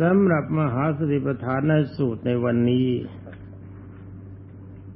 [0.00, 2.88] สำหรับมหาสติปัฏฐานในสูตรในวันนี้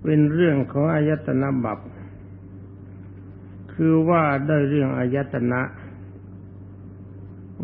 [0.03, 1.80] เป็นเรื่องของอายตนะบับ
[3.72, 5.62] คือว่าได้เรื่องอายตนะ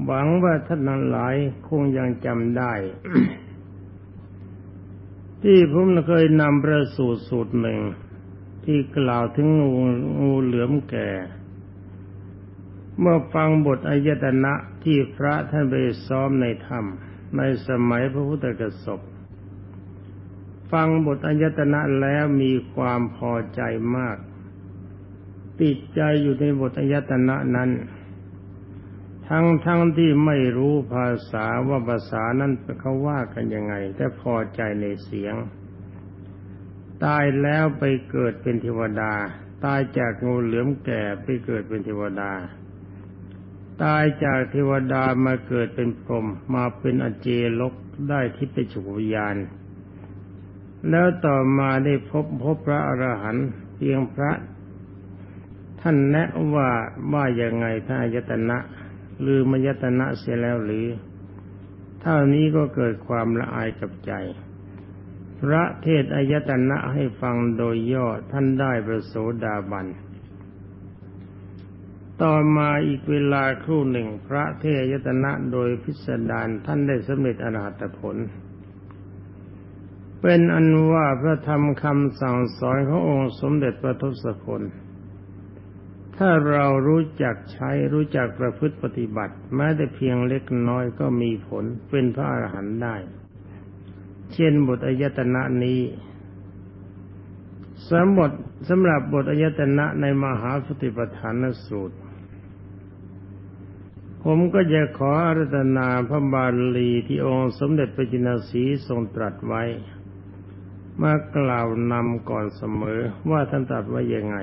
[0.05, 1.37] หวังว่าท่านนั้นหลาย
[1.69, 2.73] คงยังจำได้
[5.43, 7.81] ที่ผมเคยนำประสูตรสูตรหนึ่ง
[8.65, 9.71] ที่กล่าวถึงงู
[10.21, 11.09] งูเหลือมแก่
[12.99, 14.53] เมื่อฟังบทอายตนะ
[14.85, 15.75] ที่พระท่านไป
[16.07, 16.85] ซ้อมในธรรม
[17.37, 19.01] ในสมัยพระพุทธกสบ
[20.73, 23.61] ฟังบทอัญญตนะแล้วมีความพอใจ
[23.97, 24.17] มาก
[25.61, 27.71] ติดใจอยู่ในบทอัญญตนะนั้น
[29.29, 35.35] ทั้งทั้งที่ไม่รู้ภาษาว่าภาษานั้นเขาว่ากันยังไง แต่พอใจในเสียง
[37.05, 39.13] ตายแล้วไปเกิดเป็นเทวดา
[39.65, 42.33] ตายจากงูเหลือมแก่ไปเกิดเป็นเทวดา
[43.83, 47.29] ตายจากเทวดามาเกิดเป็นพรหมมาเป็นอเจ
[47.61, 47.75] ลก
[48.09, 49.37] ได้ทิพยฉุกวิญญาณ
[50.91, 54.33] แล้วต่อมาได้พบพบพระอรหันต์เพียงพระ
[55.81, 56.71] ท่านแนะว่า
[57.13, 58.59] ว่าอย่างไงท่านยตนะ
[59.21, 60.87] หรือมยตนะเสียแล้วหรือ
[62.01, 64.13] เท่านี้ก็เกิดความละอายกับใจ
[65.41, 69.15] พระเทศอายตนะให้ฟังโดยย่อท่านได้ประโส
[69.45, 69.87] ดาบัน
[72.23, 78.17] ต่อมาอีกเวลาครู่หนึ่งพระเทยตนะโดยพิสดารท่านได้สำเร็จอรหัตผล
[80.21, 84.63] เป็นอันว่าพระธรรมคำสั่งสอนขององค์สมเด็จพระทศพล
[86.17, 92.97] ถ้าเรารู้จักใช้รู้จักประพฤติปฏิบัติ แม้แต่เพียงเล็กน้อยก็มีผลเป็นพระอรหันต์ได้
[94.33, 95.81] เช่นบทอายตนะนี้
[97.89, 98.31] สมบท
[98.69, 101.97] สำหรับบทอายตนะในมหาสติปัฏฐานสูตร
[104.27, 109.63] ผมก็จะขออารัตนาพระบาลีที่องค์สมเด็จพระจินสีทรงตรัสไว้
[111.03, 114.37] มากล่าวนำก่อนเสมอว่าท่านตรัสไว้ยังไง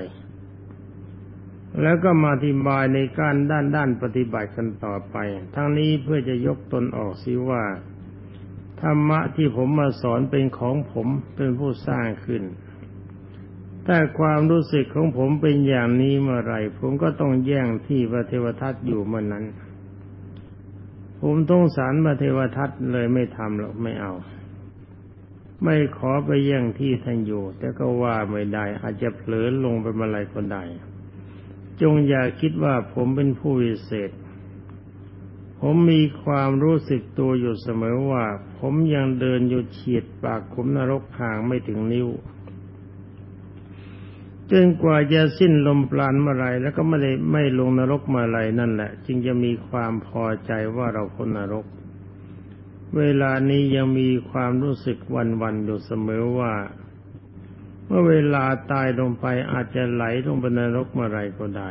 [1.80, 5.16] แล้วก็มาอธิบายในการด้านด้านปฏิบัติกันต่อไป
[5.54, 7.62] ทั้งนี้เพื่อจะยกตนออกสิว่า
[8.80, 12.42] ธรรมะที่ผมมาสอนเป็นของผมเป็นผู้สร้างขึ้น
[13.86, 19.44] ถ้าความรู้สึกของผมเป็นอย่างนี้เมื่อไรผมก็ต้องแย่งที่พระเทวทัตอยู่เมื่อนนั้น
[21.22, 24.14] ผมต้องสารมาเทวทัตเลยไม่ทำหรอกไม่เอา
[25.64, 30.62] ไม่ขอไปแย่งที่ท่านอยู่ แต่ก็ว่าไม่ได้ อาจจะเผลอลงไปมาอะไรก็ได้
[31.80, 34.10] จงอย่าคิดว่าผมเป็นผู้วิเศษ
[35.60, 38.24] ผมมีความรู้สึกตัวอยู่เสมอว่า
[38.58, 42.08] ผมยังเดินอยู่เฉียดปากขุมนรกห่างไม่ถึงนิ้ว
[44.52, 51.66] จนกว่าจะสิ้นลมปราณเมื่อไรแล้วก็ไม่ได้ไม่ลงนรกเมื่อไรนั่นแหละ จึงจะมีความพอใจว่าเราพ้นนรก
[52.98, 56.52] เวลานี้ยังมีความรู้สึกวันวันอยู่เสมอว่า
[57.86, 61.70] เมื่อเวลาตายลงไปอาจจะไหลลงไปนรกเมื่อไรก็ได้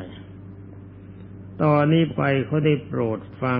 [1.61, 3.59] ตอนนี้ไปเขาได้โปรดฟัง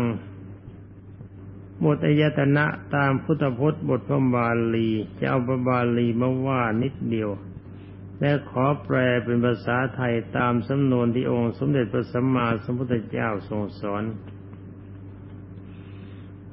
[1.83, 2.65] บทอายตนะ
[2.95, 4.89] ตามพุทธพจน์บทพระบาลี
[5.19, 7.29] จะเอาพระบาลีมาว่านิดเดียว
[8.21, 14.03] และขอแปลเป็นภาษาไทยตามสำนวนที่องค์สมเด็จพระสัมมาสัมพุทธเจ้าทรงสอน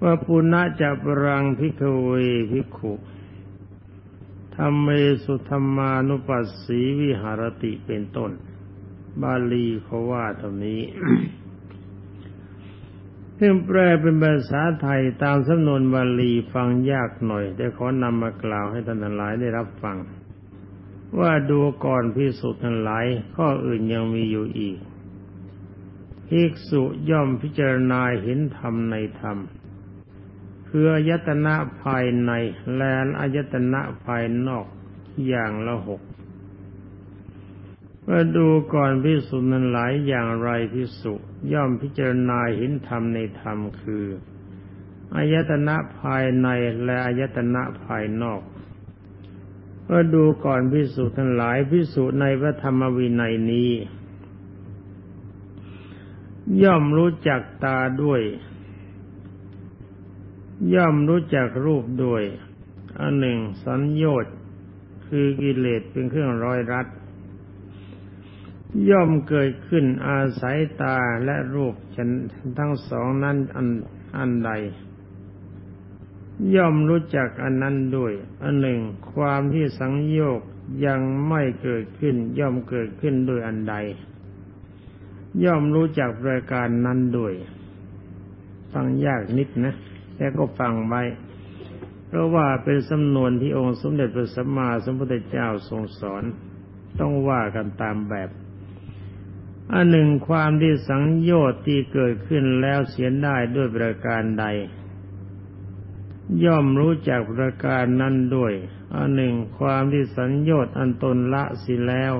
[0.03, 2.11] ว่าปุณะจะปรังพิกเว
[2.51, 2.93] พิขุ
[4.57, 4.89] ธรรมเม
[5.25, 8.31] สุธรรมานุปัสสีวิหารติเป็นต้น
[9.23, 10.81] บาลีเขาว่าตรงนี้
[13.39, 19.97] ซึ่งแปลเป็นภาษาไทยตามสำนวนบาลีฟังยากหน่อย แต่ขอนำมากล่าวให้ท่านหลายได้รับฟัง
[21.19, 24.79] ว่าดูก่อนพิสุทั้งหลาย ข้ออื่นยังมีอยู่อีก
[26.27, 29.39] ภิกษุย่อมพิจารณาเห็นธรรมในธรรม
[30.69, 32.31] คืออายตนะภายใน
[32.77, 34.67] และอายตนะภายนอก
[35.27, 36.01] อย่างละหก
[38.07, 41.15] ว่าดูก่อนพิสุนั้นหลายอย่างไรพิสุ
[41.53, 44.05] ย่อมพิจารณาเห็นธรรมในธรรมคือ
[45.17, 46.49] อายตนะภายใน
[46.85, 48.41] และอายตนะภายนอก
[49.89, 53.73] ก็ดูก่อนพิสูจน์ทั้งหลายพิสูจน์ในพระธรรมวินัยนี้
[56.63, 58.23] ย่อมรู้จักตาด้วย
[60.75, 62.23] ย่อมรู้จักรูปด้วย
[63.01, 64.35] อันหนึ่งสัญญชน์
[65.07, 66.87] คือกิเลสเป็นเครื่องร้อยรัด
[68.91, 72.09] ย่อมเกิดขึ้นอาศัยตาและรูปฉัน
[72.59, 73.67] ทั้งสองนั้นอัน
[74.17, 74.51] อันใด
[76.55, 78.13] ย่อมรู้จักอันนั้นด้วย
[78.43, 78.81] อันหนึ่ง
[79.13, 80.41] ความที่สังโยก
[80.87, 83.75] ยังไม่เกิดขึ้น ย่อมเกิดขึ้นด้วยอันใด
[85.45, 87.35] ย่อมรู้จักประการนั้นด้วย
[88.73, 89.75] ฟังยากนิดนะ
[90.17, 91.03] แต่ก็ฟังไว้
[92.07, 96.25] เพราะว่าเป็นสำนวนที่องค์สมเด็จพระสัมมาสัมพุทธเจ้าทรงสอน
[97.01, 98.31] ต้องว่ากันตามแบบ
[99.73, 104.45] อันหนึ่งความที่สังโยชน์ที่เกิดขึ้นแล้วเสียได้ด้วยประการใด
[106.45, 108.53] ย่อมรู้จักประการนั้นด้วย
[108.95, 112.15] อันหนึ่งความที่สัญโยชน์อันตนละสิแล้ว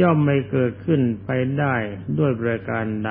[0.00, 1.76] ย่อมไม่เกิดขึ้นไปได้
[2.18, 3.10] ด้วยประการใด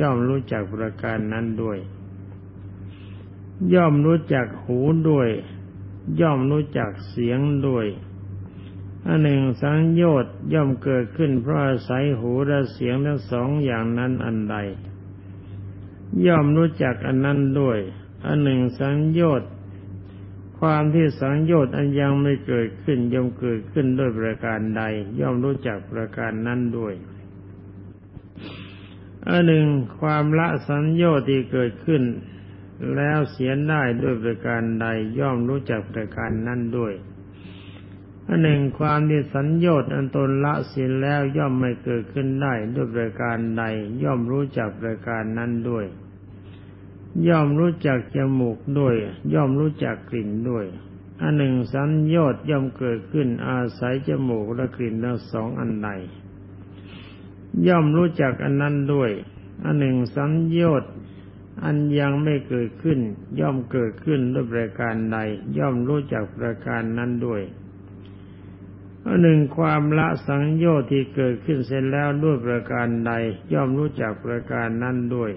[0.00, 1.78] ย่อมรู้จักประการนั้นด้วย
[3.74, 4.78] ย่อมรู้จักหู
[5.10, 5.28] ด้วย
[6.20, 7.86] ย่อมรู้จักเสียงด้วย
[9.06, 14.56] อันหนึ่งสังโยชน์ย่อมเกิดขึ้นเพราะอาศัยหูและเสียงทั้งสองอย่างนั้นอันใด
[16.26, 17.78] ย่อมรู้จักอันนั้นด้วย
[18.24, 19.50] อันหนึ่งสังโยชน์
[20.60, 24.82] ความที่สังโยชน์อันยังไม่เกิดขึ้นย่อมเกิดขึ้นด้วยประการใด
[25.20, 26.94] ย่อมรู้จักประการนั้นด้วย
[29.28, 29.66] อันหนึ่ง
[30.00, 32.02] ความละสัญโยชน์ที่เกิดขึ้น
[32.96, 34.86] แล้วเสียได้ด้วยประการใด
[35.18, 36.92] ย่อมรู้จักประการนั้นด้วย
[38.26, 43.64] อันหนึ่งความที่สัญญต์อันตนละสินแล้วย่อมไม่เกิดขึ้นได้ด้วยประการใด
[44.02, 45.86] ย่อมรู้จักประการนั้นด้วย
[47.28, 48.94] ย่อมรู้จักจมูกด้วย
[49.34, 50.66] ย่อมรู้จักกลิ่นด้วย
[51.22, 55.90] อันหนึ่งสัญญต์ย่อมเกิดขึ้นอาศัยจมูกและกลิ่นทั้งสองอันใด
[57.66, 59.10] ย่อมรู้จักอันนั้นด้วย
[59.64, 60.92] อันหนึ่งสัญญต์
[61.64, 62.98] อันยังไม่เกิดขึ้น
[63.40, 65.18] ย่อมเกิดขึ้นด้วยประการใด
[65.58, 67.42] ย่อมรู้จักประการนั้นด้วย
[69.06, 73.12] อันหนึ่งความละสังโยชน์ที่เกิดขึ้นเสร็จแล้วด้วยประการใด
[73.52, 75.30] ย่อมรู้จักประการนั้นด้วย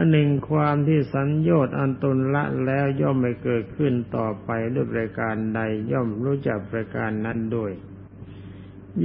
[0.00, 5.60] อันหนึ่งความที่สัญโยชน์อันตนละแล้วย่อมไม่เกิดขึ้นต่อไปด้วยประการใด
[5.92, 7.72] ย่อมรู้จักประการนั้นด้วย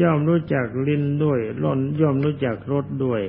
[0.02, 3.22] ย่อมรู้จักลิ้นด้วยล้นย่อมรู้จักรสด้วย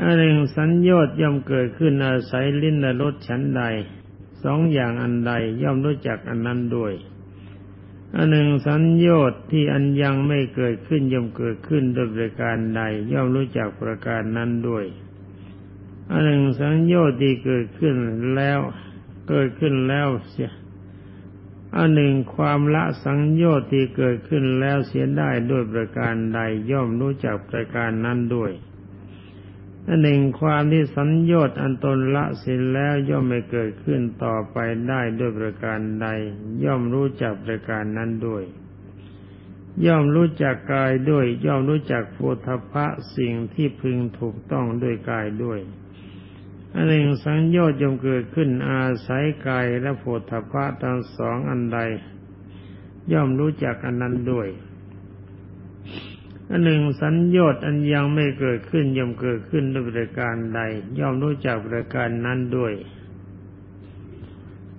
[0.00, 3.62] อันหนึ่งสัญญชน์ย่อมเกิดขึ้นอาศัยลิ้นและรสชั้นใด
[4.44, 5.32] สองอย่างอันใด
[5.62, 6.94] ย่อมรู้จักอันนั้นด้วย
[8.16, 12.80] อันหนึ่งสัญญชน์ที่อันยังไม่เกิดขึ้นย่อมเกิดขึ้นด้วยประการใด
[13.12, 14.84] ย่อมรู้จักประการนั้นด้วย
[16.10, 17.96] อันหนึ่งสัญญชน์ที่เกิดขึ้น
[18.36, 18.60] แล้ว
[19.28, 20.52] เกิดขึ้นแล้วเสีย
[21.76, 26.40] อันหนึ่งความละสังโยชน์ที่เกิดขึ้นแล้วเสียได้ด้วยประการใด
[26.70, 28.52] ย่อมรู้จักประการนั้นด้วย
[29.88, 34.56] อันหนึ่งความที่สัญญอดอันตนละเสิ้นแล้วย่อมไม่เกิดขึ้นต่อไป
[34.88, 36.06] ได้ด้วยประการใด
[36.64, 38.44] ย่อมรู้จักประการนั้นด้วย
[39.86, 42.86] ย่อมรู้จักกายด้วย ย่อมรู้จักโพธพะ
[43.16, 45.60] สิ่งที่พึงถูกต้องด้วยกายด้วย
[46.74, 51.78] อันหนึ่งสังโยชน์ย่อมเกิดขึ้นอาศัยกายและโพธพะทั้งสองอันใด
[53.12, 54.48] ย่อมรู้จักอันนั้นด้วย
[56.50, 60.60] อันหนึ่งสัญญต์อันยังไม่เกิดขึ้นย่อมเกิดขึ้นด้วยประการใด
[60.98, 62.72] ย่อมรู้จักประการนั้นด้วย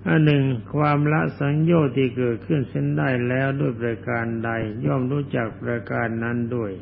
[0.08, 4.50] อันหนึ่งความละสัญญต์ที่เกิดขึ้นเส้นได้แล้วด้วยประการใด
[4.86, 6.72] ย่อมรู้จักประการนั้นด้วย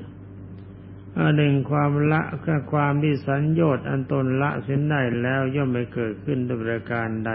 [1.18, 7.32] อันหนึ่งความละก็ความที่สัญญต์อันตนละเส้นได้แล้วย่อมไม่เกิดขึ้นด้วยประการใด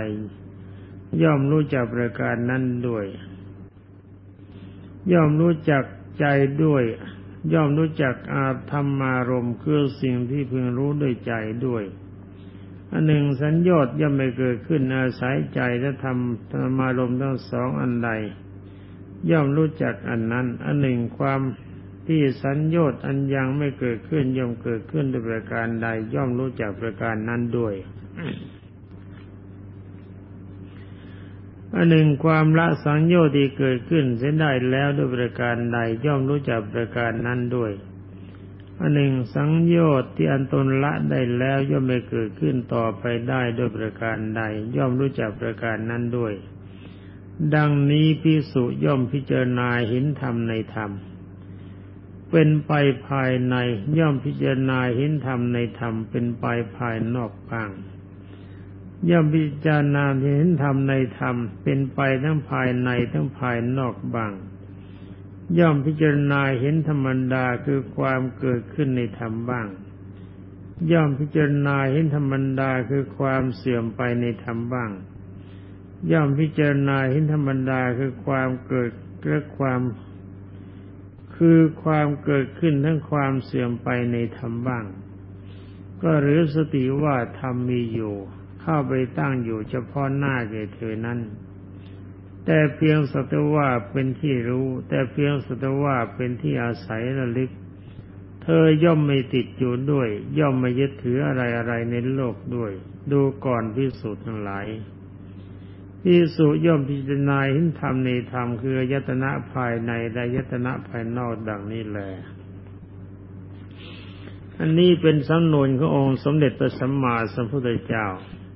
[1.21, 3.05] ย่อมรู้จักประการนั้นด้วย
[5.11, 5.83] ย่อมรู้จัก
[6.19, 6.25] ใจ
[6.63, 6.83] ด้วย
[7.53, 11.33] ย่อมรู้จักอาธรรมารมคือสิ่งที่พึงรู้ด้วยใจ
[11.65, 11.83] ด้วย
[12.91, 16.17] อันหนึ่งสัญญอดย่อมไม่เกิดขึ้นอาศัยใจและธรรม
[16.51, 18.09] ธรรมารมทั้งสองอันใด
[19.31, 21.41] ย่อมรู้จักอันนั้น อันหนึ่งความ
[22.07, 27.73] ที่สัญญอดอันยังไม่เกิดขึ้นย่อมเกิดขึ้นด้วยประการใด ย่อมรู้จักประการนั้นด้วย
[31.73, 37.71] อันหนึ่งความละสังโยชน์ที่เกิดขึ้นเส้นได้แล้วด้วยประการใดย่อมรู้จักประการนั้นด้วย
[38.79, 44.41] อันหนึ่งสังโยชน์ที่อันตนละได้แล้วย่อมไม่เกิดขึ้นต่อไปได้ด้วยประการใด
[44.75, 46.33] ย่อมรู้จักประการนั้นด้วย
[47.55, 50.91] ดังนี้พิสุย่อมพิจารณาเห็นธรรมในธรรม
[52.31, 52.71] เป็นไป
[53.07, 53.55] ภายใน
[53.97, 56.45] ย่อมพิจารณาเห็นธรรมในธรรมเป็นไป
[56.77, 57.69] ภายนอกบ้าง
[59.09, 64.33] ย่อมพิจารณาเห็นธรรมในธรรม เป็นไปทั้งภายในทั้งภายนอกบ้าง
[65.59, 69.67] ย่อมพิจารณาเห็นธรรมดาคือความเกิดขึ้นในธรรมบ้าง
[70.91, 74.91] ย่อมพิจารณาเห็นธรรมดาคือความเสื่อมไปในธรรมบ้าง
[76.11, 78.91] ย่อมพิจารณาเห็นธรรมดาคือความเกิด
[79.27, 79.81] และความ
[81.35, 84.85] คือความเกิดขึ้นทั้งความเสื่อมไปในธรรมบ้าง
[86.03, 88.15] ก็หรือสติว่าธรรมมีอยู่
[88.71, 91.19] เข้าไปตั้งอยู่เฉพาะหน้าแก่เธอนั้น
[92.45, 97.51] แต่เพียงสัตว่าเป็นที่รู้ แต่เพียงสัตว่าเป็นที่อาศัยระลึก
[98.43, 100.09] เธอย่อมไม่ติดอยู่ด้วย
[100.39, 102.71] ย่อมไม่ยึดถืออะไรอะไรในโลกด้วย
[103.11, 104.65] ดูก่อนพิสูจน์ทั้งหลาย
[106.01, 111.99] พิสุย่อมพิจารณาเห็นธรรมในธรรมคือยตนะภายในและยตนะภายนอกดังนี้แล
[114.59, 118.07] อันนี้เป็นสำนวนขององค์สมเด็จพระสัมมาสัมพุทธเจ้า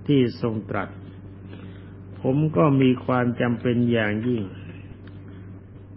[0.08, 0.90] ที่ทรงตรัส
[2.22, 4.44] ผมก็มีความจำเป็นอย่างยิ่ง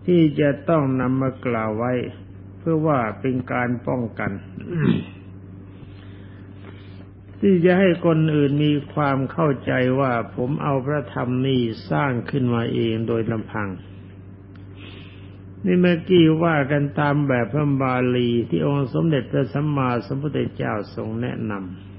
[0.06, 1.92] ที่จะต้องนำมากล่าวไว้
[2.58, 4.32] เพื่อว่าเป็นการป้องกัน
[7.40, 11.60] ที่จะให้คนอื่นมีความเข้าใจว่าผมเอาพระธรรมนี้
[11.90, 13.68] สร้างขึ้นมาเองโดยลำพัง
[15.64, 21.95] นี่เมื่อกี้ว่ากันตามแบบพระบาลีที่องค์สมเด็จพระสัมมาสัมพุทธเจ้าทรงแนะนำ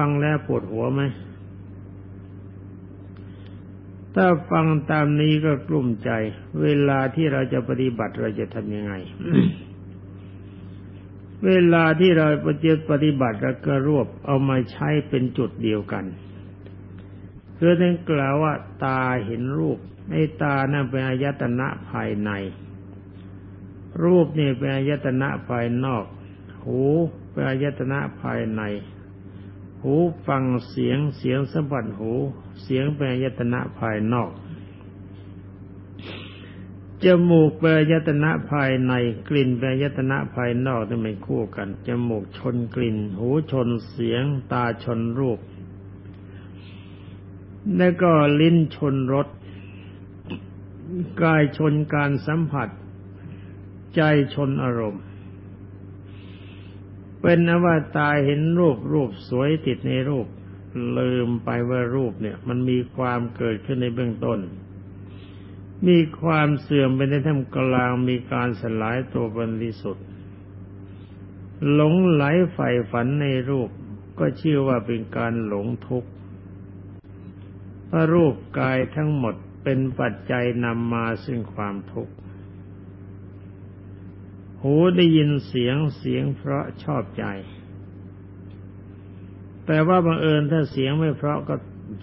[0.00, 1.02] ฟังแล้วปวดหัวไหม
[4.14, 6.10] ถ้าฟังตามนี้ก็กลุ้มใจ
[6.62, 8.94] เวลาที่เราจะปฏิบัติเราจะทำยังไง
[11.46, 16.04] เวลาที่เราปฏิปฏิบัติแล้วก็รวบเอามาใช้เป็นจุดเดียวกัน
[17.54, 18.54] เพื่อท่านกล่าวว่า
[18.84, 19.78] ตาเห็นรูป
[20.08, 22.30] ในตานั่นเป็นอายตนะภายใน
[24.02, 26.04] รูปนี่เป็นอายตนะภายนอก
[26.64, 26.82] หู
[27.30, 28.62] เป็นอายตนะภายใน
[29.82, 29.94] หู
[30.26, 32.12] ฟังเสียงเสียงสัมผัสหู
[32.62, 34.30] เสียงเป็นยตนะภายนอก
[37.04, 38.92] จมูกแปลยตนะภายใน
[39.28, 45.38] กลิ่นแปลยตนะภายนอกนี่ไม่คู่กันจมูกชนกลิ่น หูชนเสียง ตาชนรูป
[47.76, 49.28] แล้วก็ลิ้นชนรส
[51.22, 52.68] กายชนการสัมผัส
[53.96, 54.00] ใจ
[54.34, 55.02] ชนอารมณ์
[57.20, 60.26] เป็นนว่าตาเห็นรูปรูปสวยติดในรูป
[60.98, 64.38] ลืมไปว่ารูปเนี่ย มันมีความเกิดขึ้นในเบื้องต้น
[65.88, 70.06] มีความเสื่อมไปในท่ามกลางมีการสลายตัวบริสุทธิ์
[71.72, 72.22] หลงไหล
[72.52, 73.70] ใฝ่ฝันในรูป
[74.18, 76.10] ก็ชื่อว่าเป็นการหลงทุกข์
[77.86, 79.34] เพราะรูปกายทั้งหมด
[79.64, 82.12] เป็นปัจจัยนำมาซึ่งความทุกข์
[84.62, 87.24] หูได้ยินเสียงเสียงเพราะชอบใจ
[89.66, 91.54] แต่ว่าบังเอิญถ้าเสียงไม่เพราะก็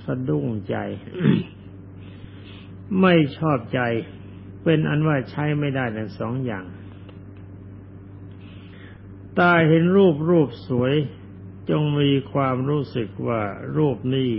[0.06, 0.76] สะดุ้งใจ
[3.02, 3.80] ไม่ชอบใจ
[4.64, 6.66] เป็นอันว่าใช้ไม่ได้ทั้งสองอย่าง
[9.40, 10.94] ตาเห็นรูปรูปสวย
[11.70, 13.42] จงมีความรู้สึกว่า
[13.78, 14.32] รูปนี้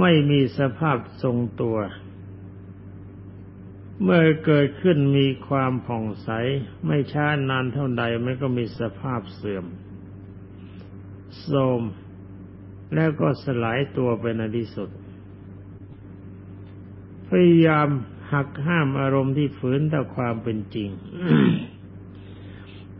[0.00, 1.76] ไม่มีสภาพทรงตัว
[4.02, 6.28] เมื่อเกิดขึ้นมีความผ่องใส
[6.86, 9.64] ไม่ช้านานเท่าใดมันก็มีสภาพเสื่อม
[11.42, 11.82] โทม
[12.94, 14.90] แล้วก็สลายตัวไปในที่สุด
[17.28, 17.88] พยายาม
[18.32, 20.88] หักห้ามอารมณ์ที่ฝืนต่อความเป็นจริง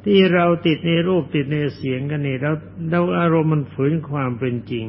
[0.05, 2.55] ที่เราติดในรูปติดในเสียงกันนี่แล้ว
[2.91, 4.85] เราอารมณ์มันฝืนความเป็นจริง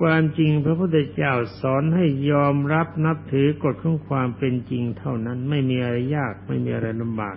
[0.00, 7.36] ความจริงพระพุทธเจ้าสอนให้ยอมรับนับถือกฎของความเป็นจริงเท่านั้นไม่มีอะไรยากไม่มีอะไรลำบาก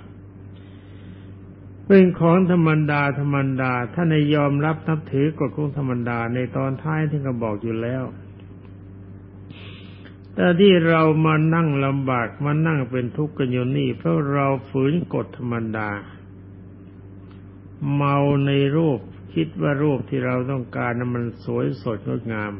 [1.88, 8.04] เป็นของธรรมดาธรรมดาถ้าในยอมรับนับถือกฎของธรรมดาในตอนท้ายที่เขาบอกอยู่แล้ว
[10.36, 15.90] แต่ที่เรามานั่งลำบากมานั่งเป็นทุกข์กันอยู่นี่เพราะเราฝืนกฎธรรมดา
[17.96, 18.16] เมา
[18.46, 19.00] ในรูป
[19.36, 22.54] คิดว่ารูปที่เราต้องการนั้นมันสวยสดงดงาม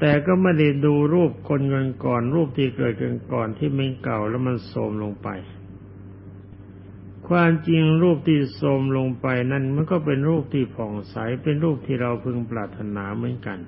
[0.00, 5.28] แต่ก็ไม่ได้ดูรูปคนเงินก่อน รูปที่เกิดกันก่อนที่มันเก่าแล้วมันโทมลงไป
[7.28, 13.58] ความจริงรูปที่โทมลงไปนั้นมันก็เป็นรูปที่ผ่องใสเป็นรูปที่เราพึงปรารถนาเหมือนกัน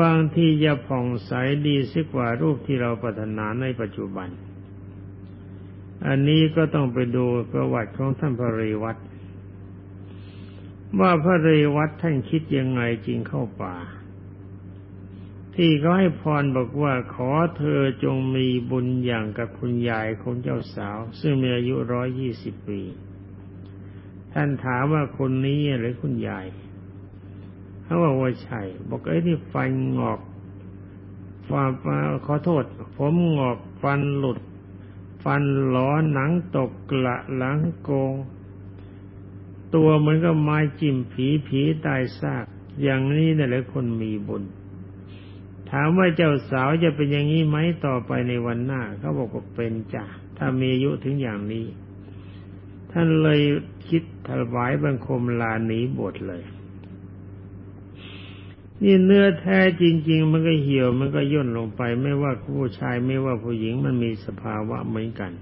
[0.00, 1.32] บางทีจะผ่องใส
[1.66, 4.28] ดีสิกว่ารูปที่เราปรารถนาในปัจจุบัน
[6.06, 8.96] อันนี้ก็ต้องไปดูประวัติของท่านพระเรวัต
[11.00, 13.76] ว่าพระเรวัตท่านคิดยังไงจริงเข้าป่า
[15.54, 22.80] ที่เขาให้พรบอกว่าขอเธอจงมีบุญอย่างกับคุณยายของเจ้าสาว ซึ่งมีอายุร้อยยี่สิบปี
[24.32, 26.46] ท่านถามว่าคนนี้หรือคุณยาย
[27.82, 30.20] เขาบอกว่าใช่บอกไอ้ที่ฟันงอก
[31.48, 31.68] ฟัน
[32.26, 32.64] ขอโทษ
[32.96, 34.38] ผมงอกฟันหลุด
[35.24, 38.14] ฟันหลอหนังตกกระหลังโกง
[39.74, 42.46] ตัวเหมือนกับไม้จิ้มผีผีตายซาก
[42.82, 44.42] อย่างนี้นี่แหละคนมีบุญ
[45.70, 50.04] ถามว่าเจ้าสาวจะเป็นอย่างนี้ไหมต่อไปในวันหน้าเขาบอกว่าเป็นจ้ะ
[50.36, 51.66] ถ้ามีอายุถึงอย่างนี้
[52.90, 53.40] ท่านเลย
[53.88, 56.42] คิดถวายบังคมลาหนีบทเลย
[58.82, 65.32] นี่เนื้อแท้จริง ๆ มันก็เหี่ยวมันก็ย่นลงไป ไม่ว่าผู้ชายไม่ว่าผู้หญิงมันมีสภาวะเหมือนกัน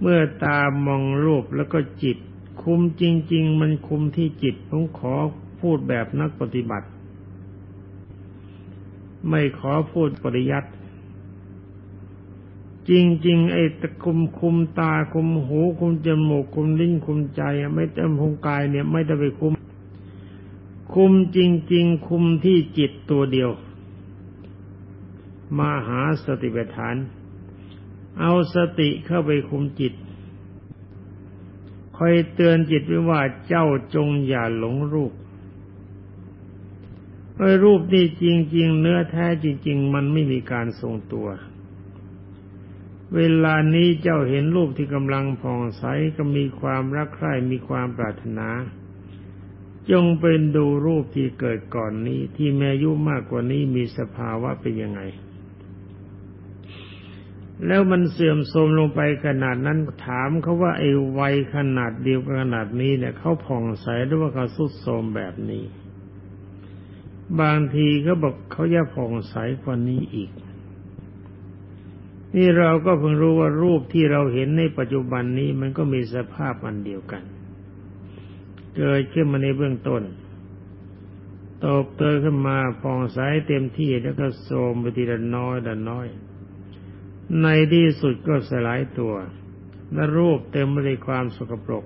[0.00, 2.18] เมื่อตามองรูปแล้วก็จิต
[2.62, 5.14] คุมจริง ๆ มันคุมที่จิตผมขอ
[5.60, 6.88] พูดแบบนักปฏิบัติ
[9.28, 10.70] ไม่ขอพูดปริยัติ
[12.90, 12.92] จ
[13.26, 17.42] ริง ๆ ไอ้ตะคุมคุมตาคุมหู คุมจมูกคุมลิ้นคุมใจ
[17.74, 19.52] ไม่เต็มคุมกายเนี่ย ไม่ได้ไปคุม
[20.94, 21.38] คุมจ
[21.72, 23.50] ริง ๆ คุมที่จิตตัวเดียว
[25.58, 26.96] มาหาสติปัฏฐาน
[28.20, 29.92] เอาสติเข้าไปคุมจิต
[32.02, 35.12] คอยเตือนจิตไว้ว่าเจ้าจงอย่าหลงรูป
[37.36, 38.24] ไอ้รูปนี่จ
[38.56, 41.28] ริง ๆ เนื้อแท้จริง ๆ มันไม่มีการทรงตัว
[43.14, 45.82] เวลานี้เจ้าเห็นรูปที่กำลังผ่องใส
[46.16, 48.48] ก็มีความรักใคร่มีความปรารถนา
[49.90, 55.00] จงเป็นดูรูปที่เกิดก่อนนี้ที่แม่ยุมากกว่านี้มีสภาวะเป็นยังไง
[57.66, 65.64] แล้วมันเสื่อมโทรมลงไปขนาดนั้นถามเขาว่าไอ้วัยขนาดเดียวกันขนาดนี้เนี่ยเขาผ่องใสหรือว่าเขาสุดโทรมแบบนี้
[67.40, 70.30] บางทีก็บอกเขาจะผ่องใสกว่านี้อีก
[72.36, 77.22] นี่เราก็เพิ่งรู้ว่ารูปที่เราเห็นในปัจจุบันนี้มันก็มีสภาพอันเดียวกัน
[78.76, 80.02] เกิดขึ้นมาในเบื้องต้น
[81.64, 86.06] ตบเตยขึ้นมาฟองใสเต็มที่แล้วก็โทรมไปทีละน้อยละน้อย
[87.42, 89.14] ในที่สุดก็สลายตัว
[89.92, 91.84] และรูปเต็มไปด้วยความสกปรก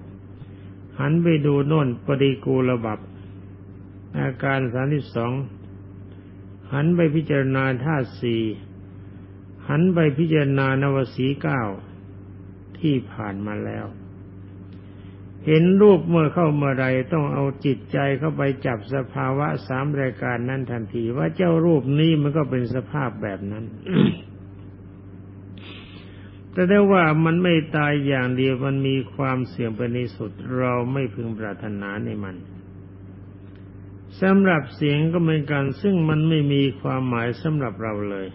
[1.00, 3.00] หันไปดูโน่นปฏิกูลบับ
[4.18, 5.32] อาการสามสิบสอง
[6.72, 8.42] หันไปพิจารณาธาตุสี่
[9.68, 11.62] หันไปพิจารณานวสีเก้า
[12.78, 13.86] ที่ผ่านมาแล้ว
[15.46, 23.64] เห็นรูปเมื่อเข้าเมื่อไรต้องเอาจิตใจเข้าไปจับสภาวะสามรายการนั้นทันที ว่าเจ้ารูปนี้มันก็เป็นสภาพแบบนั้น
[26.54, 32.36] แต่ได้ว่ามันไม่ตายอย่างเดียวมันมีความเสี่ยงไปในสุดเราไม่พึงปรารถนาในมัน
[34.20, 38.26] สำหรับเสียงก็เหมือนกันซึ่งมันไม่มีความหมายสำหรับเราเลย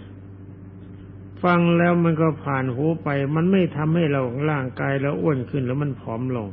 [1.44, 6.48] ฟังแล้วมันก็ผ่านหูไป มันไม่ทำให้เราร่างกายเราอ้วนขึ้นแล้วมันผอมลง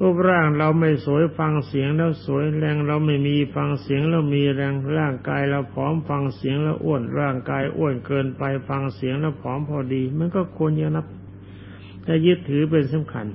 [0.00, 11.06] รูปร่างเราไม่สวยฟังเสียงแล้วสวยแรงเราไม่มีฟังเสียงแล้วมีแรงร่างกายเราผอมฟังเสียงแล้วอ้วนร่างกายอ้วนเกินไปฟังเสียงแล้วผอมพอดี มันก็ควรจะนับ
[12.06, 13.26] จะยึดถือเป็นสำคัญ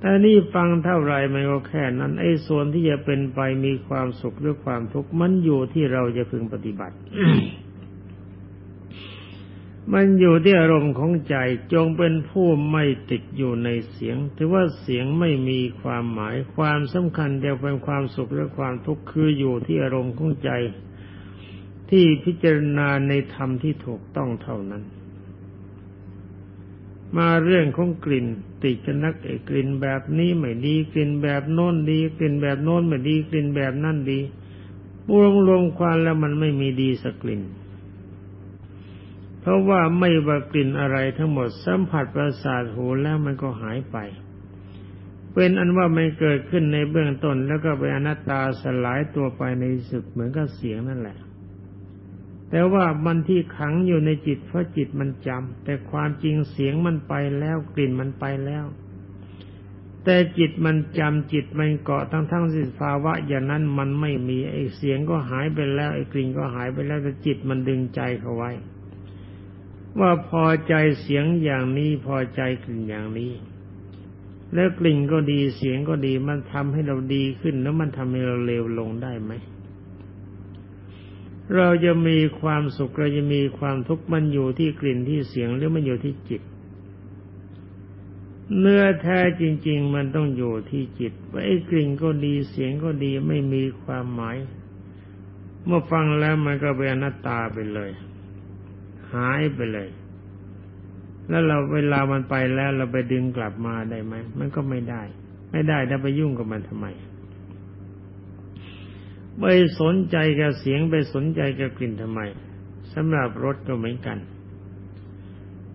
[0.00, 6.96] แต่นี่ฟังเท่าไรมันก็แค่นั้นไอ้ส่วนที่จะเป็นไปมีความสุขหรือความทุกข์มันอยู่ที่เราจะพึงปฏิบัติ
[9.94, 11.36] มันอยู่ที่อารมณ์ของใจ
[11.72, 20.50] จงเป็นผู้ไม่ติดอยู่ในเสียง ถือว่าเสียงไม่มีความหมายความสำคัญเดียวเป็นความสุขและความทุกข์คืออยู่ที่อารมณ์ของใจ
[21.90, 24.82] ที่พิจารณาในธรรมที่ถูกต้องเท่านั้น
[27.16, 28.26] มาเรื่องของกลิ่น
[28.62, 34.20] ติดกันนักเอกลิ่นแบบนี้ไม่ดีกลิ่นแบบโน้นดีกลิ่นแบบโน้นไม่ดีกลิ่นแบบนั่นดี
[35.10, 37.42] รวมรวมความแล้วมันไม่มีดีสักกลิ่น
[39.40, 43.96] เพราะว่าไม่ว่ากลิ่นอะไรทั้งหมดสัมผัสประสาทหูแล้วมันก็หายไป
[45.34, 51.18] เป็นอันว่ามันเกิดขึ้นในเบื้องต้นแล้วก็เป็นอนัตตาสลายตัวไปในสุดเหมือนกับเสียงนั่นแหละ
[52.50, 58.64] แต่ว่ามันที่ขังอยู่ในจิตเพราะจิตมันจำแต่ความจริงเสียงมันไปแล้วกลิ่นมันไปแล้ว
[60.04, 68.50] แต่จิตมันจำจิตมันเกาะทั้งทั้งสิภาวะ อย่างนั้นมันไม่มีไอ้เสียงก็หายไปแล้วไอ้กลิ่นก็หายไปแล้วแต่จิตมันดึงใจเขาไว้
[70.00, 73.32] ว่าพอใจเสียงอย่างนี้พอใจกลิ่นอย่างนี้
[74.54, 79.32] แล้วกลิ่นก็ดีเสียงก็ดีมันทำให้เราดีขึ้นแล้วมันทำให้เราเลวลงได้ไหม
[81.56, 86.42] เราจะมีความสุขเราจะมีความทุกข์มันอยู่ที่กลิ่นที่เสียงหรือมันอยู่ที่จิต
[88.58, 94.36] เนื้อแท้จริง ๆ มันต้องอยู่ที่จิตว่าไอ้กลิ่นก็ดีเสียงก็ดีไม่มีความหมาย
[95.64, 97.90] เมื่อฟังแล้วมันก็เป็นอนัตตาไปเลย
[99.14, 99.88] หายไปเลย
[101.28, 105.02] แล้วเราเวลามันไปแล้วเราไปดึงกลับมาได้ไหมมันก็ไม่ได้
[105.52, 106.86] ไม่ได้ถ้าไปยุ่งกับมันทำไม
[109.40, 109.44] ไป
[109.80, 112.20] สนใจกับเสียงไปสนใจกับกลิ่นทำไม
[112.92, 114.18] สำหรับรสก็เหมือนกัน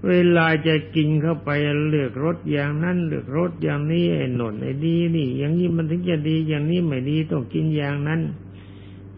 [0.08, 1.50] เวลาจะกินเข้าไป
[1.90, 8.22] เลือกรสอย่างนั้นเลือกรสอย่างนี้ไอ้หนนไอ้ดีนี่ อย่างนี้มันถึงจะดีอย่างนี้ไม่ดีต้องกินอย่างนั้น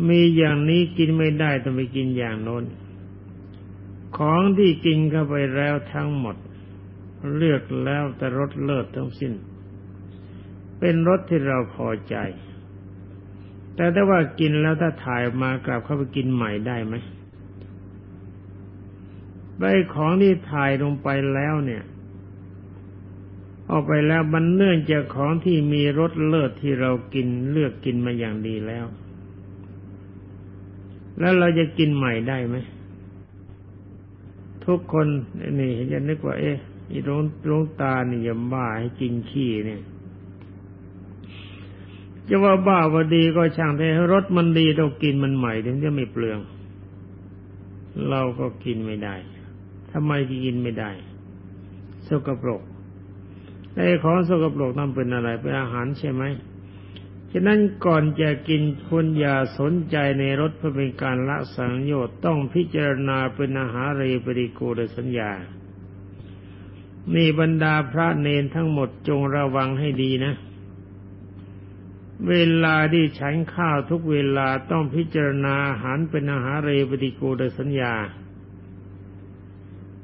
[0.07, 2.63] มีอย่างนี้กินไม่ได้ต้องไปกินอย่างโน้น
[4.17, 6.35] ของที่กินเข้าไปแล้วทั้งหมด
[7.35, 9.33] เลือกแล้วแต่รสเลิศทั้งสิ้น
[10.79, 12.15] เป็นรสที่เราพอใจ
[13.75, 16.95] แต่ถ้าว่ากินแล้วถ้าถ่ายมากลับเข้าไปกินใหม่ได้ไหม
[19.57, 21.83] ใบของที่ถ่ายลงไปแล้วเนี่ย
[23.69, 28.85] ออกไปแล้วมันเนื่องจากของที่มีรสเลิศที่เรากินเลือกกินมาอย่างดีแล้ว
[31.19, 32.57] แล้วเราจะกินใหม่ได้ไหม
[34.67, 35.07] ทุกคน
[35.59, 36.57] นี่จะนึกว่า เอ๊ะ
[36.91, 39.81] อีลงลงตานี่ยบ้าให้กินขี้เนี่ย
[42.27, 46.39] จะว่าบ้าว่าดีก็ช่างแต่รสมันดีเรากินมันใหม่ถึงจะไม่เปลือง
[48.09, 49.15] เราก็กินไม่ได้
[49.91, 50.11] ทำไม
[50.45, 50.91] กินไม่ได้
[52.07, 52.61] สกปรก
[53.73, 56.23] ไอ้ของสกปรกนั่นเป็นอะไรเป็นอาหารใช่ไหม
[57.37, 65.31] ฉะนั้นก่อนจะกินคุณอย่าสนใจในรสเพื่อเป็นการละสังโยชน์ต้องพิจารณาเป็นอาหารเรปริโกดสัญญา
[67.13, 70.33] นี่บรรดาพระเนนทั้งหมดจงระวังให้ดีนะ
[72.29, 77.93] เวลาที่ฉันข้าวทุกเวลาต้องพิจารณาอาหารเป็นอาหารเรปฏิกูลสัญญา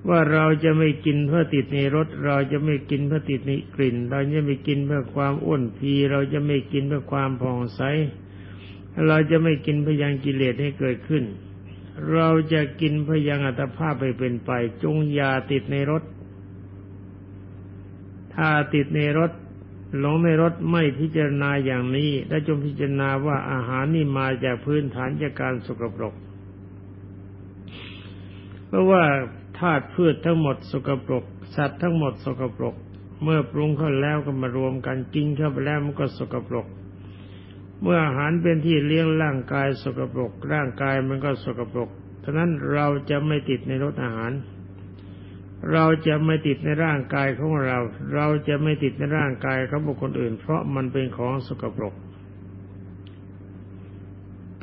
[0.09, 7.81] ว่าเราจะไม่กินเพื่อติดในรสเราจะไม่กินเพื่อติดในกลิ่น เราจะไม่กินเพื่อความอ้วนพีเราจะไม่กินเพื่อความผ่องใส
[9.07, 11.23] เราจะไม่กินพยังกิเลสให้เกิดขึ้น
[12.13, 14.51] เราจะกินพยังอัตภาพไปเป็นไป
[14.83, 16.03] จงอย่าติดในรส
[18.35, 19.31] ถ้าติดในรถ
[19.99, 26.15] หลงในรถไม่พิจารณาอย่างนี้ และจงพิจารณาว่าอาหารนี่มาจากพื้นฐานจากการสกปรก
[28.67, 29.03] เพราะว่า
[29.62, 31.24] ธาตุพืชทั้งหมดสกปรก
[31.56, 32.76] สัตว์ทั้งหมดสกปรก
[33.24, 36.67] เมื่อปรุงเข้าแล้วก็มารวมกันกินเข้าไปแล้วมันก็สกปรก
[37.82, 41.89] เมื่ออาหารเป็นที่เลี้ยงร่างกายสกปรก ร่างกายมันก็สกปรก
[42.24, 44.32] ฉะนั้นเราจะไม่ติดในรสอาหาร
[45.71, 47.80] เราจะไม่ติดในร่างกายของเรา
[48.13, 51.93] เราจะไม่ติดในร่างกายของบุคคลอื่น เพราะมันเป็นของสกปรก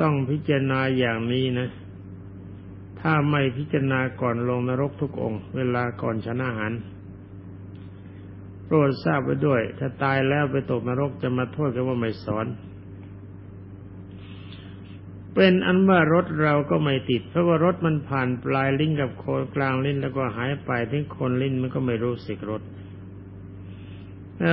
[0.00, 1.68] ต้องพิจารณาอย่างนี้นะ
[3.00, 6.72] ถ้าไม่พิจารณาก่อนลงนรกทุกองค์ เวลาก่อนชนะหัน
[8.64, 12.46] โปรดทราบไว้ด้วย ถ้าตายแล้วไปตกนรกจะมาโทษกันว่าไม่สอน
[15.34, 22.62] เป็นอันว่ารถเราก็ไม่ติด เพราะว่ารถมันผ่านปลายลิ้นกับโคนกลางลิ้นแล้วก็หายไปที่คนลิ้นมันก็ไม่รู้สึกรถ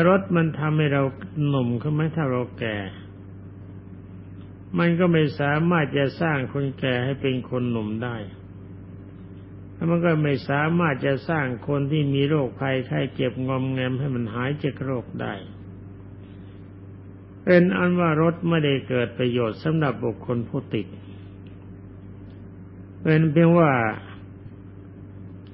[0.10, 1.04] รถมันทำให้เรา
[1.48, 2.78] หนุ่มขึ้นไหมถ้าเราแก่
[4.80, 8.16] มันก็ไม่สามารถจะสร้างคนแก่ให้เป็นคนหนุ่มได้
[9.74, 15.34] แล้วมันก็ไม่สามารถจะสร้างคนที่มีโรคภัยไข้เจ็บงอมแงมให้มันหายจากโรคได้
[17.44, 20.88] เป็นอันว่ารถไม่ได้เกิดประโยชน์สำหรับบุคคลผู้ติด
[23.04, 23.72] เป็นเพียงว่า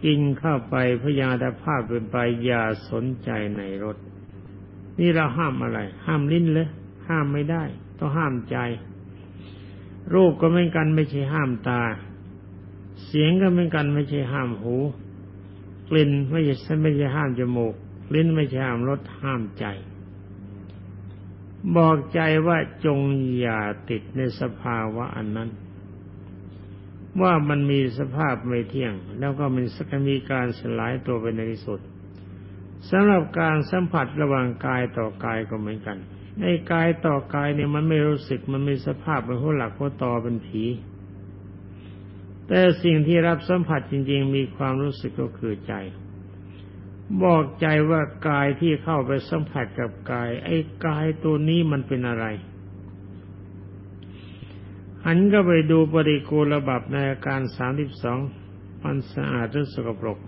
[0.03, 3.97] กินเข้าไปพยาธภาพเป็นไปอย่าสนใจในรถ
[4.99, 6.69] นี่เราห้ามอะไร ห้ามลิ้นเลย
[7.07, 7.63] ห้ามไม่ได้
[7.97, 8.57] ต้องห้ามใจ
[10.13, 11.81] รูปก็เหมือนกันไม่ใช่ห้ามตา
[13.05, 14.75] เสียงก็เหมือนกันไม่ใช่ห้ามหู
[15.89, 17.75] กลิ่นไม่ใช่ไม่ใช่ห้ามจมูก
[18.13, 19.65] ลิ้นไม่ใช่ห้ามรสห้ามใจ
[21.75, 22.99] บอกใจว่าจง
[23.39, 23.59] อย่า
[23.89, 25.49] ติดในสภาวะอันนั้น
[27.21, 31.79] ว่ามันมีสภาพไม่เที่ยง แล้วก็มันสักมีการสลายตัวไปในที่สุด
[32.89, 35.97] สำหรับการสัมผัสระหว่างกายต่อกายก็เหมือนกัน
[36.39, 40.63] ในกายต่อกายเนี่ยมันไม่รู้สึกมันมีสภาพเป็นหัวหลักหัวต่อเป็นผี
[42.47, 45.73] แต่สิ่งที่รับสัมผัสจริง ๆ มีความรู้สึกก็คือใจ
[47.23, 52.25] บอกใจว่ากายที่เข้าไปสัมผัสกับกาย ไอ้กายตัวนี้มันเป็นอะไร
[55.05, 58.19] หันก็ไปดูปริโกลบับในอาการสามสิบสอง
[58.83, 60.19] มันสะอาดหรือสกปรก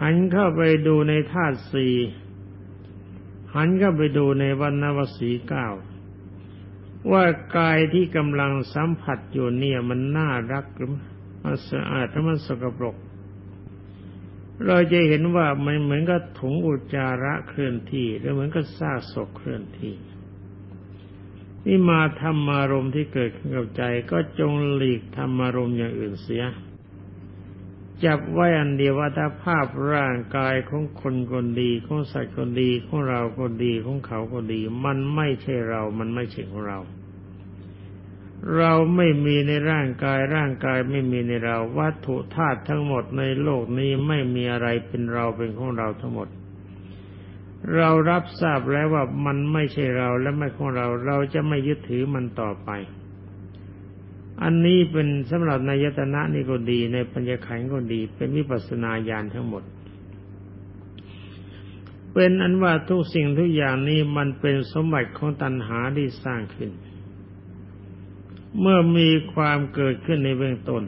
[0.00, 1.94] หันเข้าไปดูในธาตุสี่
[3.54, 5.66] หันเข้าไปดูในวันนวสีเก้า
[7.10, 7.24] ว่า
[7.56, 10.90] กายที่กำลังสัมผัสอยู่เนี่ยมันน่ารักหรือ
[11.42, 12.96] มันสะอาดหรือมันสกปรก
[14.66, 19.94] เราจะเห็นว่ามันเหมือนกับถุงอุจจาระเคลื่อนที่หรือเหมือนกับซากศพเคลื่อนที่
[21.66, 26.44] นี่มาธรรมารมที่เกิดขึ้นกับใจก็จงหลีกธรรมารมอย่างอื่นเสีย
[28.04, 36.78] จับไว้อันเดียวว่าถ้าภาพร่างกายของคนคนดีของสัตว์คนดีของเราคนดีของเขาคนดี มันไม่ใช่เรา มันไม่ใช่ของเรา
[38.56, 46.28] เราไม่มีในร่างกายร่างกายไม่มีในเรา วัตถุธาตุทั้งหมดในโลกนี้ไม่มีอะไรเป็นเราเป็นของเราทั้งหมด
[47.76, 52.70] เรารับทราบแล้วว่ามันไม่ใช่เราและไม่ของเรา เราจะไม่ยึดถือมันต่อไป
[54.42, 59.62] อันนี้เป็นสำหรับนายตนะนี่ก็ดี ในปัญญาขันก็ดี เป็นวิปัสสนาญาณทั้งหมด
[62.12, 66.70] เป็นอันว่าทุกสิ่งทุกอย่างนี้มันเป็นสมบัติของตัณหาที่สร้างขึ้น
[68.60, 70.84] เมื่อมีความเกิดขึ้นในเบื้องต้น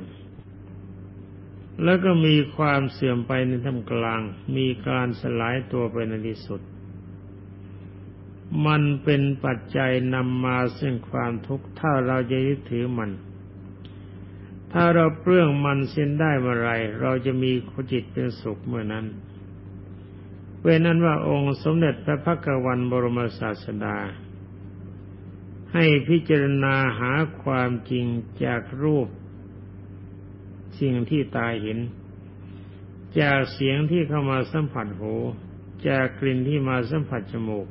[1.84, 4.20] แล้วก็มีความเสื่อมไปในท่ามกลาง
[4.56, 6.60] มีการสลายตัวไปในที่สุด
[8.66, 13.10] มันเป็นปัจจัยนำมาซึ่งความทุกข์ถ้าเราจะยึดถือมัน
[14.76, 17.52] ถ้าเราเปลื้องมันเส้นได้เมื่อไรเราจะมี
[17.92, 19.06] จิตเป็นสุขเมื่อนั้น
[20.60, 23.96] เป็นนั้นว่าองค์สมเด็จพระพักวันบรมศาสดา
[25.72, 28.06] ให้พิจารณาหาความจริง
[28.44, 29.08] จากรูป
[30.80, 31.78] สิ่งที่ตาเห็น
[33.20, 35.14] จากเสียงที่เข้ามาสัมผัสหู
[35.88, 37.66] จากกลิ่นที่มาสัมผัสจมูก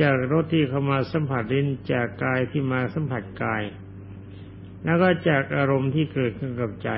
[0.00, 3.62] จากรสที่เข้ามาสัมผัสลิ้นจากกายที่มาสัมผัสกาย
[4.84, 6.90] แล้วก็จากอารมณ์ที่เกิดขึ้นกับใจ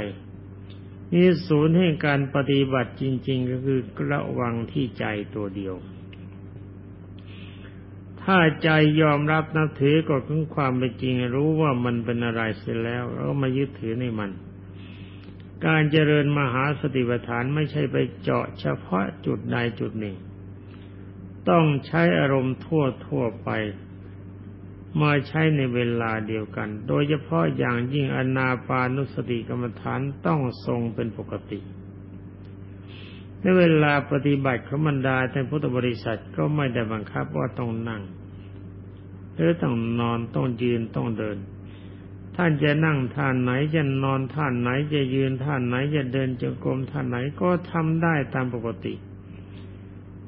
[1.12, 3.80] นี่ศูนย์ให้การปฏิบัติจริง ๆ ก็คือ
[4.12, 5.74] ระวังที่ใจตัวเดียว
[8.22, 8.68] ถ้าใจ
[9.02, 14.30] ยอมรับนับถือกฎของความเป็นจริง รู้ว่ามันเป็นอะไรเสร็จแล้วเรามายึดถือในมัน
[15.66, 20.16] การเจริญมหาสติปัฏฐานไม่ใช่ไปเจาะเฉพาะจุดใดจุดหนึ่ง
[21.48, 23.50] ต้องใช้อารมณ์ทั่วทั่วไป
[25.00, 31.60] มาใช้ในเวลาเดียวกัน โดยเฉพาะอย่างยิ่งอนาปานุสติกรรมฐานต้องทรงเป็นปกติ
[33.40, 38.02] ในเวลาปฏิบัติของบรรดาท่านพุทธบริษัทก็ไม่ได้บังคับว่าต้องนั่ง
[39.34, 41.38] หรือต้องนอนต้องยืนต้องเดิน
[42.36, 48.94] ท่านจะนั่งท่านไหนจะนอนท่านไหนจะยืนท่านไหนจะเดินจงกรมท่านไหนก็ทำได้ตามปกติ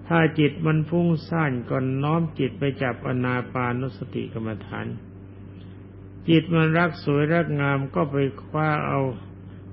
[0.09, 4.87] ถ้าจิตมันฟุ้งซ่านก่อนน้อมจิตไปจับอนาปานุสติกรรมฐาน
[6.29, 9.01] จิตมันรักสวยรักงามก็ไปคว้าเอา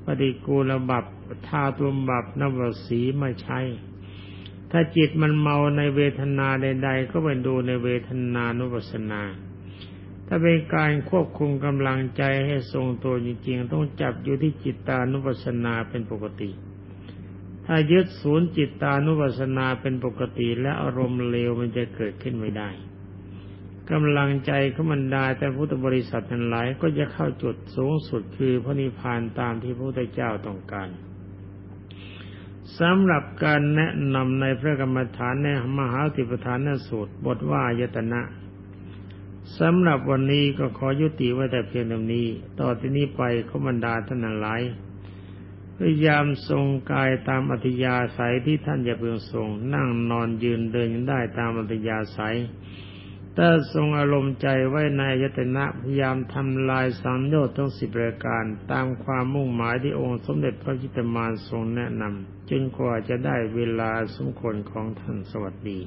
[0.06, 1.06] ปฏิกูลบับ
[1.48, 3.60] ทาตัวบับนวสีมาใช้
[4.72, 9.22] ถ้าจิตมันเมาในเวทนาใด ๆ ก็ไปดูในเวทนานุปัสนา
[10.28, 16.50] ถ้าเป็นการควบคุมกำลังใจให้ทรงตัวจริงๆ ต้องจับอยู่ที่จิตตานุปัสนาเป็นปกติ
[17.74, 22.70] ถ้ายึดศูนย์จิตตานุปัสสนาเป็นปกติและอารมณ์เลวมันจะเกิดขึ้นไม่ได้
[23.92, 30.90] กำลังใจขมันดาแต่พุทธบริษัททั้งหลายก็จะเข้าจุดสูงสุดคือพระนิพพานตามที่พระพุทธเจ้าต้องการ
[32.80, 35.48] สำหรับการแนะนำในพระกรรมฐานใน
[35.80, 38.22] มหาติปฐานสูตร บทว่ายตนะ
[39.60, 42.28] สำหรับวันนี้ก็ขอยุติไว้แต่เพียงเท่านี้
[42.60, 44.64] ต่อที่นี้ไปขมันดาท่านหลาย
[45.84, 52.38] พยายามทรงกายตามอัธยาศัยที่ท่านจะเพื่อทรง นั่งนอนยืนเดินได้ตามอัธยาศัย
[53.38, 65.80] ถ้าทรงอารมณ์ใจไว้ในยตนะพยายามทำลายสังโยชน์ทั้งสิบรายการตามความมุ่งหมายที่องค์สมเด็จพระจิตมารทรงแนะนำจนกว่าจะได้เวลาสมควรของท่านสวัสดี